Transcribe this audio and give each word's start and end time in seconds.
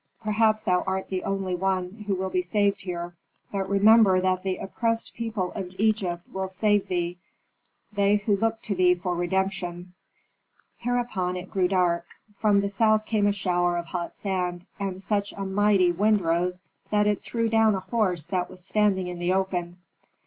Perhaps 0.23 0.63
thou 0.63 0.83
art 0.87 1.09
the 1.09 1.21
only 1.23 1.53
one 1.53 2.05
who 2.07 2.15
will 2.15 2.31
be 2.31 2.41
saved 2.41 2.81
here, 2.81 3.13
but 3.51 3.69
remember 3.69 4.19
that 4.19 4.41
the 4.41 4.57
oppressed 4.57 5.13
people 5.13 5.51
of 5.51 5.75
Egypt 5.77 6.23
will 6.33 6.47
save 6.47 6.87
thee, 6.87 7.19
they 7.93 8.15
who 8.15 8.35
look 8.35 8.59
to 8.63 8.73
thee 8.73 8.95
for 8.95 9.13
redemption." 9.15 9.93
Hereupon 10.79 11.37
it 11.37 11.51
grew 11.51 11.67
dark; 11.67 12.07
from 12.39 12.61
the 12.61 12.69
south 12.71 13.05
came 13.05 13.27
a 13.27 13.31
shower 13.31 13.77
of 13.77 13.85
hot 13.85 14.15
sand, 14.15 14.65
and 14.79 14.99
such 14.99 15.33
a 15.33 15.45
mighty 15.45 15.91
wind 15.91 16.21
rose 16.21 16.63
that 16.89 17.05
it 17.05 17.21
threw 17.21 17.47
down 17.47 17.75
a 17.75 17.81
horse 17.81 18.25
that 18.25 18.49
was 18.49 18.65
standing 18.65 19.05
in 19.05 19.19
the 19.19 19.31
open. 19.31 19.77